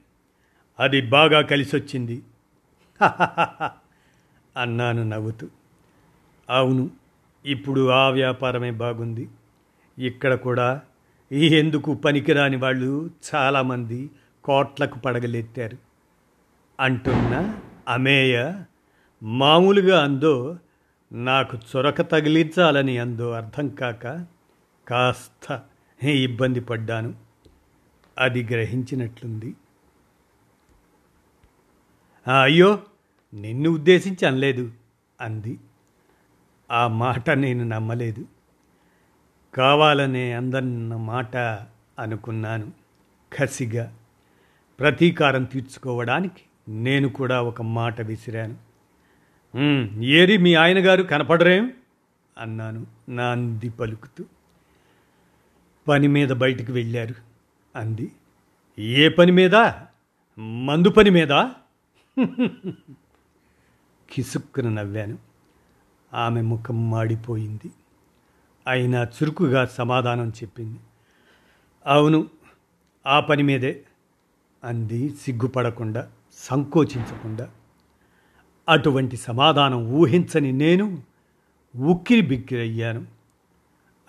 అది 0.80 1.02
బాగా 1.02 1.42
కలిసొచ్చింది. 1.42 2.24
అన్నాను 4.58 5.04
నవ్వుతూ. 5.04 5.48
అవును 6.50 6.90
ఇప్పుడు 7.46 7.90
ఆ 7.90 8.10
వ్యాపారమే 8.10 8.72
బాగుంది. 8.72 9.30
ఇక్కడ 9.98 10.34
కూడా 10.34 10.82
ఈ 11.32 11.48
ఎందుకు 11.48 11.94
పనికిరాని 11.94 12.58
వాళ్ళు 12.58 13.10
చాలామంది 13.36 14.10
కోట్లకు 14.44 15.00
పడగలెత్తారు. 15.00 15.89
అంటున్న 16.80 17.60
అమేయ 17.88 18.54
మామూలుగా 19.24 20.04
అందో 20.04 20.58
నాకు 21.12 21.58
చొరక 21.58 22.02
తగిలించాలని 22.02 22.98
అందో 22.98 23.32
అర్థం 23.32 23.70
కాక 23.70 24.26
కాస్త 24.88 25.64
ఇబ్బంది 26.04 26.60
పడ్డాను. 26.60 27.14
అది 28.18 28.44
గ్రహించినట్లుంది. 28.44 29.56
అయ్యో 32.42 32.80
నిన్ను 33.34 33.70
ఉద్దేశించి 33.70 34.26
అనలేదు 34.26 34.72
అంది. 35.22 35.60
ఆ 36.72 36.88
మాట 36.88 37.30
నేను 37.30 37.64
నమ్మలేదు. 37.64 38.26
కావాలనే 39.54 40.32
అందన్న 40.32 40.96
మాట 40.96 41.38
అనుకున్నాను. 42.00 42.72
కసిగా 43.40 43.96
ప్రతీకారం 44.80 45.44
తీర్చుకోవడానికి 45.44 46.42
నేను 46.70 47.10
కూడా 47.10 47.42
ఒక 47.42 47.62
మాట 47.62 48.02
విసిరాను. 48.02 48.58
ఏరి 50.04 50.38
మీ 50.38 50.54
ఆయన 50.54 50.88
గారు 50.88 51.04
కనపడరేం? 51.04 51.74
అన్నాను 52.38 52.88
నాంది 53.10 53.70
పలుకుతూ. 53.70 54.26
పని 55.88 56.08
మీద 56.08 56.30
బయటికి 56.30 56.72
వెళ్ళారు 56.72 57.16
అంది. 57.76 58.12
ఏ 58.80 59.10
పని 59.10 59.32
మీద? 59.32 59.56
మందు 60.40 60.90
పని 60.90 61.10
మీద? 61.10 61.32
కిసుక్కున 64.12 64.70
నవ్వాను. 64.70 65.18
ఆమె 66.14 66.42
ముఖం 66.42 66.90
మాడిపోయింది. 66.90 67.72
అయినా 68.68 69.04
చురుకుగా 69.04 69.66
సమాధానం 69.66 70.30
చెప్పింది. 70.30 70.80
అవును 71.86 72.28
ఆ 73.08 73.20
పని 73.20 73.44
మీదే 73.44 73.84
అంది 74.64 75.10
సిగ్గుపడకుండా. 75.10 76.12
సంకోచించకుండా 76.40 77.52
అటువంటి 78.70 79.18
సమాధానం 79.18 79.88
ఊహించని 79.88 80.52
నేను 80.52 81.04
ఉక్కిరి 81.78 82.22
బిక్కిరయ్యాను 82.22 83.08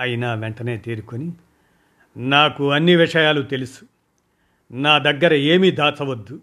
అయినా 0.01 0.35
వెంటనే 0.35 0.77
తేరుకొని 0.79 1.33
నాకు 2.17 2.71
అన్ని 2.71 2.97
విషయాలు 2.97 3.43
తెలుసు. 3.43 3.85
నా 4.73 4.99
దగ్గర 4.99 5.35
ఏమీ 5.35 5.71
దాచవద్దు 5.71 6.41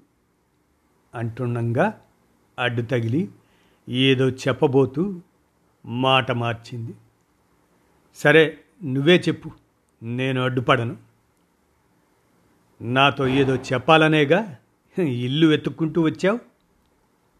అంటుండగా 1.15 2.01
అడ్డు 2.59 2.81
తగిలి 2.81 3.29
ఏదో 3.89 4.29
చెప్పబోతూ 4.29 5.21
మాట 5.85 6.31
మార్చింది. 6.31 6.93
సరే 8.15 8.57
నువ్వే 8.83 9.23
చెప్పు. 9.27 9.51
నేను 10.03 10.41
అడ్డుపడను. 10.41 10.97
నాతో 12.81 13.27
ఏదో 13.27 13.55
చెప్పాలనేగా 13.55 14.57
ఇల్లు 14.99 15.47
వెతుక్కుంటూ 15.47 16.01
వచ్చావు? 16.01 16.39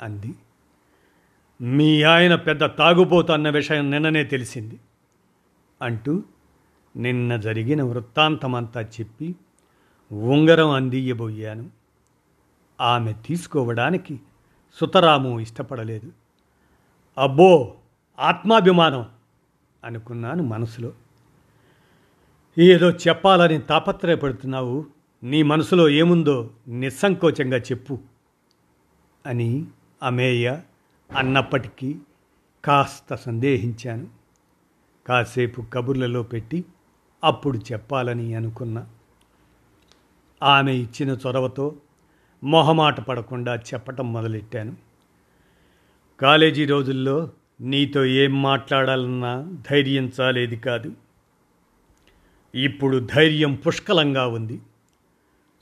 అంది. 0.02 0.36
మీ 1.62 2.04
ఆయన 2.04 2.36
పెద్ద 2.36 2.66
తాగుపోతు 2.66 3.32
అన్న 3.32 3.50
విషయం 3.50 3.92
నిన్ననే 3.92 4.24
తెలిసింది 4.24 4.80
అంటూ 5.82 6.24
నిన్న 6.96 7.36
జరిగిన 7.36 7.84
వృత్తాంతమంతా 7.84 8.82
చెప్పి 8.82 9.36
ఉంగరం 10.12 10.70
అందియబోయాను 10.70 11.70
ఆమె 12.82 13.14
తీసుకోవడానికి 13.14 14.20
సుతరాము 14.80 15.40
ఇష్టపడలేదు. 15.40 16.12
అబ్బో 17.18 17.76
ఆత్మాభిమానం 18.20 19.06
అనుకున్నాను 19.84 20.44
మనసులో. 20.44 20.94
ఏదో 22.60 22.92
చెప్పాలని 22.92 23.58
తాపత్రయపడుతున్నావు 23.58 24.97
నీ 25.28 25.44
మనసులో 25.44 25.90
ఏముందో 25.90 26.50
నిస్సంకోచంగా 26.68 27.58
చెప్పు 27.58 28.00
అని 29.26 29.66
అమేయ 30.04 30.60
అన్నప్పటికీ 31.16 31.96
కాస్త 32.66 33.16
సందేహించాను. 33.16 34.08
కాసేపు 35.08 35.62
కబుర్లలో 35.62 36.24
పెట్టి 36.24 36.66
అప్పుడు 37.24 37.58
చెప్పాలని 37.58 38.34
అనుకున్నా. 38.34 38.88
ఆమె 40.44 40.74
ఇచ్చిన 40.74 41.10
చొరవతో 41.10 41.76
మొహమాట 42.44 43.00
పడకుండా 43.00 43.56
చెప్పటం 43.56 44.14
మొదలెట్టాను. 44.14 44.76
కాలేజీ 46.20 46.66
రోజుల్లో 46.66 47.32
నీతో 47.62 48.06
ఏం 48.06 48.42
మాట్లాడాలన్నా 48.42 49.54
ధైర్యం 49.72 50.12
చాలేది 50.22 50.58
కాదు. 50.58 50.92
ఇప్పుడు 52.56 53.08
ధైర్యం 53.16 53.54
పుష్కలంగా 53.56 54.28
ఉంది. 54.28 54.62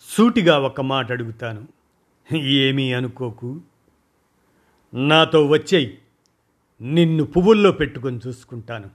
సూటిగా 0.10 0.60
ఒక 0.60 0.82
మాట 0.82 1.12
అడుగుతాను. 1.12 1.68
ఏమీ 2.36 2.94
అనుకోకు. 2.94 3.62
నాతో 4.94 5.46
వచ్చేయి. 5.46 5.98
నిన్ను 6.82 7.24
పువ్వుల్లో 7.24 7.72
పెట్టుకొని 7.72 8.20
చూసుకుంటాను. 8.28 8.90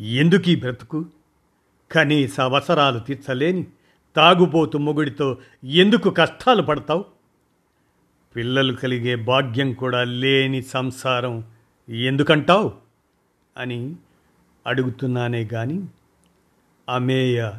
ఎందుకీ 0.00 0.56
బ్రతుకు? 0.56 1.06
కనీస 1.92 2.40
అవసరాలు 2.40 2.98
తీర్చలేని 2.98 3.66
తాగుబోతు 4.16 4.78
మొగుడితో 4.78 5.38
ఎందుకు 5.64 6.10
కష్టాలు 6.10 6.62
పడతావు? 6.62 7.04
పిల్లలు 8.36 8.72
కలిగే 8.72 9.14
భాగ్యం 9.14 9.72
కూడా 9.72 10.04
లేని 10.04 10.62
సంసారం 10.62 11.44
ఎందుకంటావు? 11.88 12.72
అని 13.56 13.96
అడుగుతున్నానే 14.66 15.44
కానీ 15.44 15.88
అమేయ 16.88 17.50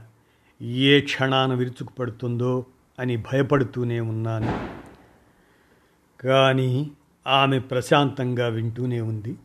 ఏ 0.62 1.02
క్షణాన 1.02 1.54
విరుచుకుపడుతుందో 1.54 2.65
అని 3.00 3.17
భయపడుతూనే 3.17 4.00
ఉన్నాను. 4.00 4.70
కానీ 6.22 6.91
ఆమె 7.28 7.60
ప్రశాంతంగా 7.60 8.48
వింటూనే 8.48 9.02
ఉంది. 9.02 9.38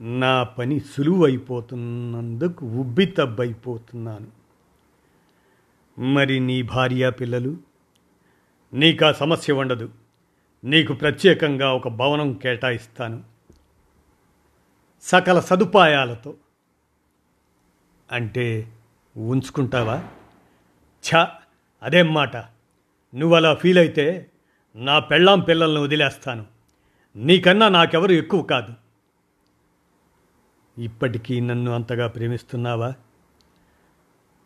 నా 0.00 0.42
పని 0.42 0.80
సులువైపోతున్నందుకు 0.80 2.66
ఉబ్బితబ్బైపోతున్నాను. 2.66 4.42
మరి 6.00 6.40
నీ 6.40 6.62
భార్య 6.62 7.10
పిల్లలు? 7.10 7.56
నీకు 8.74 9.04
ఆ 9.04 9.12
సమస్య 9.12 9.52
ఉండదు 9.52 9.90
నీకు 10.64 10.92
ప్రత్యేకంగా 10.92 11.72
ఒక 11.72 11.88
భవనం 11.88 12.32
కేటాయిస్తాను. 12.32 13.22
సకల 15.02 15.40
సదుపాయాలతో. 15.40 16.34
అంటే 18.12 18.72
ఉంచుకుంటావా? 19.16 20.02
ఛ 21.10 21.26
అదేం 21.82 22.14
మాట? 22.14 22.36
నువ్వు 23.14 23.34
అలా 23.34 23.54
ఫీల్ 23.54 23.78
అయితే 23.78 24.30
నా 24.76 24.98
పెళ్ళాం 24.98 25.40
పిల్లల్ని 25.40 25.80
వదిలేస్తాను. 25.80 26.46
నీకన్నా 27.16 27.68
నాకెవరు 27.68 28.12
ఎక్కువ 28.12 28.42
కాదు. 28.42 28.74
ఇప్పటికీ 30.78 31.40
నన్ను 31.40 31.72
అంతగా 31.72 32.06
ప్రేమిస్తున్నావా? 32.06 32.94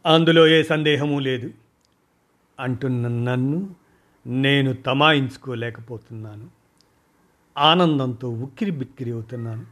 అందులో 0.07 0.47
ఏ 0.47 0.62
సందేహము 0.62 1.19
లేదు. 1.19 1.53
అంటున్న 2.61 3.09
నన్ను 3.09 3.75
నేను 4.27 4.73
తమాయించుకోలేకపోతున్నాను. 4.73 6.51
ఆనందంతో 7.59 8.31
ఉక్కిరి 8.31 8.71
బిక్కిరి 8.71 9.11
అవుతున్నాను. 9.11 9.66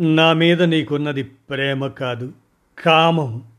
నా 0.00 0.32
మీద 0.32 0.62
నీకున్నది 0.62 1.22
ప్రేమ 1.22 1.86
కాదు 1.86 2.32
కామం. 2.78 3.51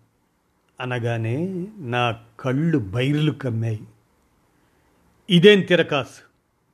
అనగానే 0.79 1.67
నా 1.77 2.21
కళ్ళు 2.39 2.77
బైర్లు 2.77 3.31
కమ్మాయి. 3.31 3.83
ఇదేం 5.29 5.61
తిరకాసు? 5.61 6.21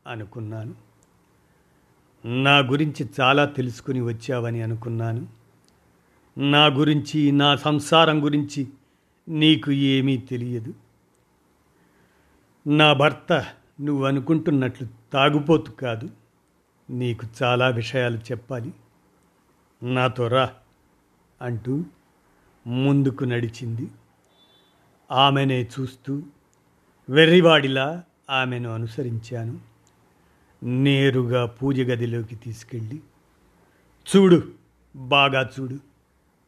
అనుకున్నాను. 0.09 0.75
నా 2.41 2.57
గురించి 2.57 3.09
చాలా 3.21 3.45
తెలుసుకుని 3.45 4.01
వచ్చావని 4.01 4.62
అనుకున్నాను. 4.62 5.27
నా 6.38 6.65
గురించి 6.65 7.31
నా 7.31 7.55
సంసారం 7.55 8.23
గురించి 8.23 8.67
నీకు 9.29 9.71
ఏమీ 9.71 10.17
తెలియదు. 10.17 10.73
నా 12.67 12.93
భర్త 12.93 13.45
నువ్వు 13.81 14.05
అనుకుంటున్నట్లు 14.05 14.88
తాగుపోతు 15.13 15.71
కాదు. 15.71 16.09
నీకు 16.89 17.27
చాలా 17.43 17.69
విషయాలు 17.69 18.17
చెప్పాలి. 18.17 18.73
నాతో 19.83 20.27
రా 20.27 20.55
అంటూ 21.41 21.83
ముందుకు 22.69 23.23
నడిచింది. 23.23 23.88
ఆమెనే 25.12 25.63
చూస్తూ 25.63 26.21
వెర్రివాడిలా 27.10 28.03
ఆమెను 28.29 28.69
అనుసరించాను. 28.69 29.60
నేరుగా 30.63 31.45
పూజ 31.45 31.79
గదిలోకి 31.79 32.36
తీసుకెళ్ళి 32.36 33.01
చూడు 34.15 34.43
బాగా 34.95 35.49
చూడు 35.60 35.75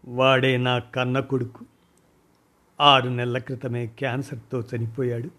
వాడే 0.06 0.58
నా 0.58 0.80
కన్న 0.80 1.20
కొడుకు. 1.20 1.66
ఆరు 2.82 3.10
నెలల 3.10 3.38
క్రితమే 3.38 3.86
క్యాన్సర్తో 3.86 4.64
చనిపోయాడు. 4.76 5.30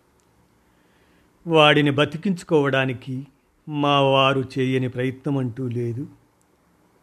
వాడిని 1.47 1.91
బతికించుకోవడానికి 1.91 3.27
మా 3.69 4.01
వారు 4.01 4.45
చేయని 4.59 4.89
ప్రయత్నం 4.89 5.39
అంటూ 5.39 5.69
లేదు. 5.69 6.07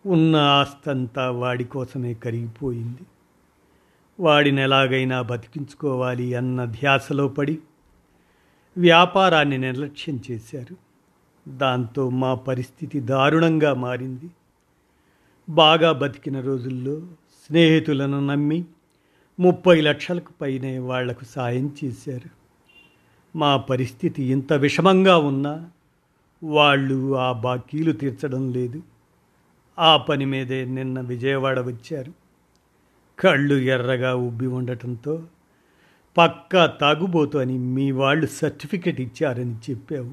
ఉన్న 0.05 0.35
ఆస్తంతా 0.35 1.31
వాడి 1.31 1.63
కోసమే 1.63 2.13
కరిగిపోయింది. 2.13 3.01
వాడిని 4.19 4.61
ఎలాగైనా 4.61 5.21
బతికించుకోవాలి 5.21 6.35
అన్న 6.35 6.65
ధ్యాసలో 6.65 7.27
పడి 7.27 7.59
వ్యాపారాన్ని 8.77 9.57
నిర్లక్ష్యం 9.57 10.19
చేశారు. 10.31 10.75
దాంతో 11.57 12.09
మా 12.09 12.33
పరిస్థితి 12.33 12.99
దారుణంగా 12.99 13.73
మారింది. 13.73 14.29
బాగా 15.49 15.91
బతికిన 15.91 16.39
రోజుల్లో 16.39 17.01
స్నేహితులను 17.45 18.27
నమ్మి 18.27 18.65
ముప్పై 19.39 19.81
లక్షలకు 19.81 20.33
పైనే 20.41 20.79
వాళ్ళకు 20.79 21.25
సాయం 21.25 21.75
చేశారు. 21.83 22.29
మా 23.37 23.57
పరిస్థితి 23.57 24.23
ఇంత 24.23 24.53
విషమంగా 24.53 25.17
ఉన్నా 25.17 25.69
వాళ్ళు 26.43 27.17
ఆ 27.17 27.31
బాకీలు 27.31 27.91
తీర్చడం 27.91 28.53
లేదు. 28.53 28.81
ఆ 29.79 29.97
పని 29.97 30.25
మీదే 30.25 30.65
నిన్న 30.65 31.01
విజయవాడ 31.01 31.59
వచ్చారు. 31.59 32.28
కళ్ళు 33.19 33.55
ఎర్రగా 33.55 34.15
ఉబ్బి 34.15 34.47
ఉండటంతో 34.47 35.23
పక్కా 36.17 36.65
తాగుబోతు 36.65 37.37
అని 37.37 37.57
మీ 37.57 37.91
వాళ్ళు 37.91 38.25
సర్టిఫికెట్ 38.25 39.01
ఇచ్చారని 39.01 39.55
చెప్పావు. 39.55 40.11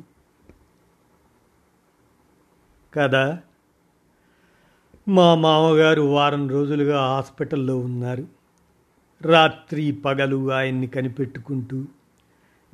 కదా? 2.94 3.38
మా 5.08 5.34
మామగారు 5.34 6.02
వారం 6.02 6.48
రోజులుగా 6.48 7.00
హాస్పిటల్లో 7.00 7.78
ఉన్నారు. 7.78 8.26
రాత్రి 9.22 9.92
పగలు 9.92 10.52
ఆయన్ని 10.52 10.86
కనిపెట్టుకుంటూ 10.86 11.84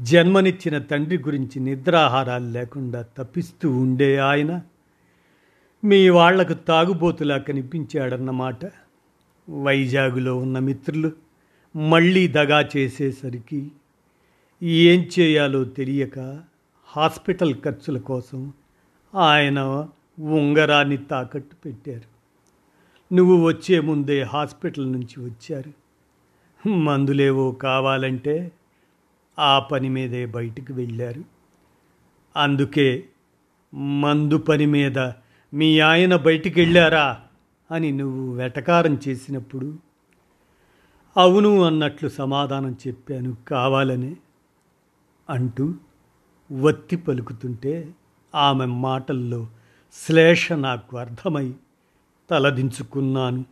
జన్మనిచ్చిన 0.01 0.79
తండ్రి 0.79 1.19
గురించి 1.19 1.61
నిద్రాహారాలు 1.61 2.47
లేకుండా 2.47 3.03
తప్పిస్తూ 3.03 3.71
ఉండే 3.71 4.17
ఆయన 4.17 4.61
మీ 5.85 6.09
వాళ్ళకు 6.09 6.53
తాగుబోతులా 6.53 7.39
కనిపించాడన్నమాట. 7.39 8.61
వైజాగ్లో 9.49 10.37
ఉన్న 10.37 10.59
మిత్రులు 10.59 11.13
మళ్ళీ 11.77 12.29
దగా 12.29 12.69
చేసేసరికి 12.77 13.73
ఏం 14.63 15.09
చేయాలో 15.19 15.65
తెలియక 15.65 16.43
హాస్పిటల్ 16.85 17.55
ఖర్చుల 17.55 17.99
కోసం 17.99 18.53
ఆయన 19.15 19.89
ఉంగరాన్ని 20.19 20.97
తాకట్టు 20.97 21.57
పెట్టారు. 21.65 22.13
నువ్వు 23.15 23.45
వచ్చే 23.47 23.81
ముందే 23.81 24.23
హాస్పిటల్ 24.23 24.93
నుంచి 24.93 25.25
వచ్చారు. 25.25 25.73
మందులేవో 26.69 27.53
కావాలంటే 27.53 28.53
ఆ 29.39 29.59
పని 29.59 29.89
మీదే 29.89 30.27
బయటికి 30.27 30.73
వెళ్ళారు. 30.73 31.25
అందుకే 32.37 33.05
మందు 33.75 34.39
పని 34.39 34.67
మీద 34.67 34.99
మీ 35.55 35.81
ఆయన 35.81 36.17
బయటికి 36.17 36.61
వెళ్ళారా? 36.61 37.21
అని 37.73 37.93
నువ్వు 37.93 38.35
వెటకారం 38.35 39.01
చేసినప్పుడు 39.09 39.79
అవును 41.17 41.63
అన్నట్లు 41.63 42.09
సమాధానం 42.09 42.77
చెప్పాను 42.89 43.37
కావాలని 43.49 44.17
అంటూ 45.31 45.75
వత్తి 46.53 46.97
పలుకుతుంటే 46.97 47.95
ఆమె 48.35 48.65
మాటల్లో 48.65 49.49
శ్లేష 49.93 50.53
నాకు 50.53 50.97
అర్థమై 50.97 51.55
తలదించుకున్నాను. 52.31 53.45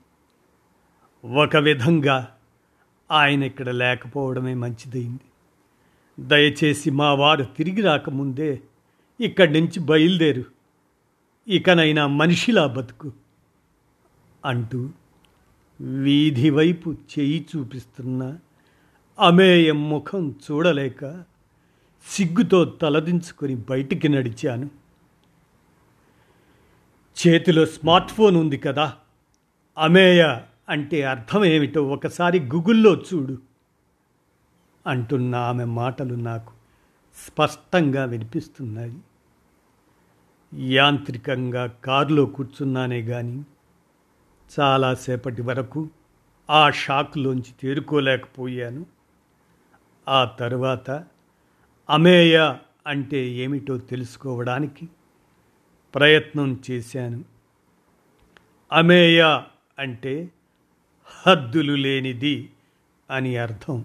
ఒక 1.42 1.56
విధంగా 1.56 2.36
ఆయన 3.10 3.42
ఇక్కడ 3.42 3.70
లేకపోవడమే 3.70 4.54
మంచిదైంది 4.54 5.20
దయచేసి 6.26 6.90
మా 6.90 7.14
వారు 7.14 7.44
తిరిగి 7.44 7.80
రాకముందే 7.80 8.60
ఇక్కడి 9.20 9.60
నుంచి 9.60 9.80
బయలుదేరు. 9.80 10.44
ఇకనైనా 11.48 12.06
మనిషిలా 12.06 12.66
బతుకు. 12.66 13.12
అంటూ 14.44 14.90
వీధి 15.80 16.50
వైపు 16.50 16.92
చేయి 16.92 17.46
చూపిస్తున్న 17.56 18.38
అమేయం 19.18 19.88
ముఖం 19.88 20.34
చూడలేక 20.50 21.24
సిగ్గుతో 22.06 22.64
తలదించుకొని 22.64 23.56
బయటికి 23.56 24.08
నడిచాను. 24.08 24.70
చేతిలో 27.20 27.66
స్మార్ట్ 27.66 28.10
ఫోన్ 28.10 28.36
ఉంది 28.36 28.58
కదా 28.58 28.94
అమేయ 29.78 30.40
అంటే 30.68 31.02
అర్థం 31.02 31.44
ఏమిటో 31.44 31.84
ఒకసారి 31.84 32.38
గూగుల్లో 32.40 32.94
చూడు 32.94 33.38
అంటున్న 34.86 35.34
ఆమె 35.34 35.64
మాటలు 35.64 36.14
నాకు 36.14 36.52
స్పష్టంగా 37.16 38.04
వినిపిస్తున్నాయి. 38.04 38.98
యాంత్రికంగా 40.54 41.66
కారులో 41.66 42.26
కూర్చున్నానే 42.26 43.02
కానీ 43.02 43.44
చాలాసేపటి 44.58 45.42
వరకు 45.42 45.88
ఆ 46.50 46.70
షాక్లోంచి 46.70 47.52
తేరుకోలేకపోయాను. 47.60 48.86
ఆ 50.08 50.24
తరువాత 50.24 51.04
అమేయ 51.90 52.54
అంటే 52.86 53.28
ఏమిటో 53.28 53.78
తెలుసుకోవడానికి 53.78 54.88
ప్రయత్నం 55.94 56.60
చేశాను. 56.70 57.24
అమేయ 58.72 59.42
అంటే 59.78 60.30
హద్దులు 61.26 61.74
లేనిది 61.74 62.50
అని 63.10 63.36
అర్థం. 63.36 63.84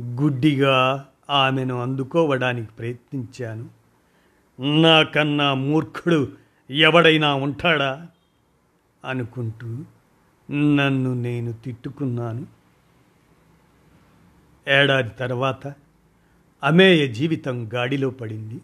గుడ్డిగా 0.00 1.08
ఆమెను 1.30 1.82
అందుకోవడానికి 1.82 2.72
ప్రయత్నించాను. 2.72 3.70
నాకన్నా 4.80 5.54
మూర్ఖుడు 5.54 6.32
ఎవడైనా 6.70 7.34
ఉంటాడా? 7.34 8.08
అనుకుంటూ 9.04 9.66
నన్ను 10.50 11.14
నేను 11.14 11.52
తిట్టుకున్నాను. 11.52 12.46
ఏడాది 14.68 15.08
తర్వాత 15.08 15.74
అమేయ 16.62 17.08
జీవితం 17.08 17.70
గాడిలో 17.74 18.10
పడింది. 18.10 18.60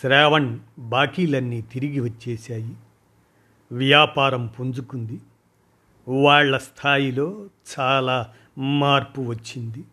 శ్రావణ్ 0.00 0.58
బాకీలన్నీ 0.78 1.60
తిరిగి 1.60 2.00
వచ్చేశాయి. 2.00 2.74
వ్యాపారం 3.72 4.46
పుంజుకుంది. 4.46 5.20
వాళ్ళ 6.08 6.58
స్థాయిలో 6.58 7.46
చాలా 7.80 8.32
మార్పు 8.58 9.20
వచ్చింది. 9.20 9.84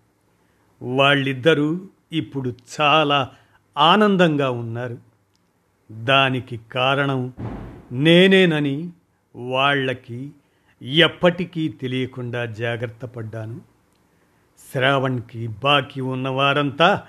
వాళ్ళిద్దరూ 0.82 1.82
ఇప్పుడు 2.12 2.56
చాలా 2.82 3.32
ఆనందంగా 3.78 4.50
ఉన్నారు. 4.50 4.98
దానికి 5.92 6.58
కారణం 6.58 7.34
నేనేనని 7.92 8.90
వాళ్ళకి 9.36 10.32
ఎప్పటికీ 10.82 11.68
తెలియకుండా 11.68 12.46
జాగ్రత్త 12.46 13.06
పడ్డాను. 13.06 13.62
శ్రావణ్కి 14.72 15.48
బాకీ 15.48 16.02
ఉన్నవారంతా 16.02 17.04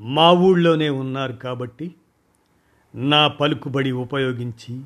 మా 0.00 0.32
ఊళ్ళోనే 0.32 0.88
ఉన్నారు 0.90 1.32
కాబట్టి 1.32 1.94
నా 2.94 3.28
పలుకుబడి 3.28 3.92
ఉపయోగించి 3.92 4.82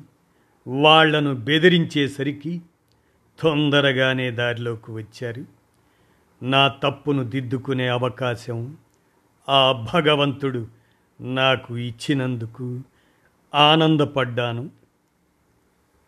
వాళ్ళను 0.67 1.35
బెదిరించేసరికి 1.35 2.61
తొందరగానే 3.39 4.31
దారిలోకి 4.31 4.91
వచ్చారు. 4.91 5.45
నా 6.43 6.67
తప్పును 6.67 7.23
దిద్దుకునే 7.23 7.87
అవకాశం 7.87 8.77
ఆ 9.49 9.89
భగవంతుడు 9.93 10.67
నాకు 11.21 11.77
ఇచ్చినందుకు 11.77 12.81
ఆనందపడ్డాను 13.55 14.69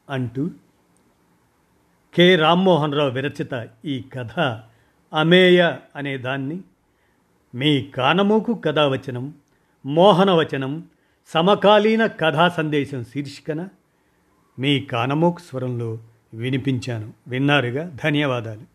అంటూ 0.09 0.51
కె. 2.15 2.35
రామ్మోహన్ 2.35 2.93
రావు 2.93 3.09
విరచిత 3.09 3.67
ఈ 3.85 4.03
కథ 4.13 4.59
అమేయ 5.13 5.75
అనే 5.95 6.17
దాన్ని 6.17 6.61
మీ 7.55 7.81
కానమూకు 7.83 8.53
కథావచనం 8.53 9.33
మోహనవచనం 9.85 10.83
సమకాలీన 11.27 12.05
కథా 12.05 12.49
సందేశం 12.49 13.03
శీర్షికన 13.03 13.67
మీ 14.59 14.79
కానమూకు 14.79 15.39
స్వరంలో 15.39 15.99
వినిపించాను. 16.33 17.13
విన్నారుగా? 17.27 17.91
ధన్యవాదాలు. 18.03 18.72